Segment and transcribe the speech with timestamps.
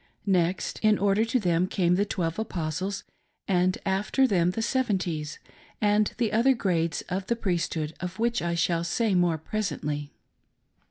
[0.25, 3.03] Next in order to them came the "Twelve Apostles,"
[3.47, 5.37] and after them the "Seven ties,"
[5.79, 10.11] and the other grades of the Priesthood, of which I shall say more presently.